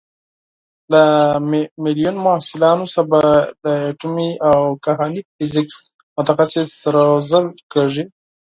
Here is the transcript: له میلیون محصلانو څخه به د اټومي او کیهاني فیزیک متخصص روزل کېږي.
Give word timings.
له 0.91 1.03
میلیون 1.83 2.15
محصلانو 2.25 2.85
څخه 2.93 3.05
به 3.11 3.21
د 3.63 3.65
اټومي 3.91 4.31
او 4.49 4.59
کیهاني 4.83 5.21
فیزیک 5.35 5.69
متخصص 6.15 6.71
روزل 6.95 7.45
کېږي. 7.73 8.03